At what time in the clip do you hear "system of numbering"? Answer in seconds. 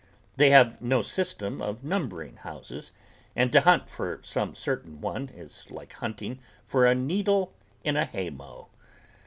1.03-2.37